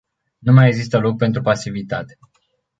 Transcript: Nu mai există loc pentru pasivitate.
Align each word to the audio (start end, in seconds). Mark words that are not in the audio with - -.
Nu 0.39 0.53
mai 0.53 0.67
există 0.67 0.99
loc 0.99 1.17
pentru 1.17 1.41
pasivitate. 1.41 2.17